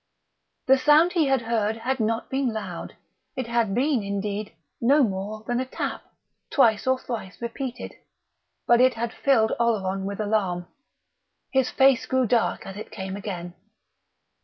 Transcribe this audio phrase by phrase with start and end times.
[0.65, 2.95] The sound he had heard had not been loud
[3.35, 6.01] it had been, indeed, no more than a tap,
[6.49, 7.93] twice or thrice repeated
[8.65, 10.65] but it had filled Oleron with alarm.
[11.51, 13.53] His face grew dark as it came again.